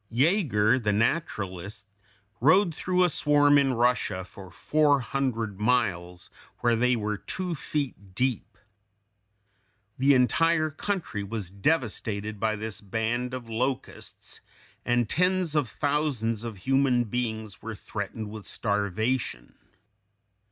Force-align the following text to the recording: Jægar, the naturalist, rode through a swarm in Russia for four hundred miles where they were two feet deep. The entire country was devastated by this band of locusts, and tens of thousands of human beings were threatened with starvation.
Jægar, 0.11 0.81
the 0.81 0.91
naturalist, 0.91 1.87
rode 2.39 2.73
through 2.73 3.03
a 3.03 3.07
swarm 3.09 3.59
in 3.59 3.75
Russia 3.75 4.25
for 4.25 4.49
four 4.49 4.99
hundred 5.01 5.59
miles 5.59 6.31
where 6.61 6.75
they 6.75 6.95
were 6.95 7.17
two 7.17 7.53
feet 7.53 8.15
deep. 8.15 8.57
The 9.99 10.15
entire 10.15 10.71
country 10.71 11.21
was 11.23 11.51
devastated 11.51 12.39
by 12.39 12.55
this 12.55 12.81
band 12.81 13.35
of 13.35 13.47
locusts, 13.47 14.41
and 14.83 15.07
tens 15.07 15.55
of 15.55 15.69
thousands 15.69 16.43
of 16.43 16.57
human 16.65 17.03
beings 17.03 17.61
were 17.61 17.75
threatened 17.75 18.31
with 18.31 18.47
starvation. 18.47 19.53